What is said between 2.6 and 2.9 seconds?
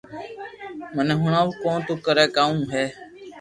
ھي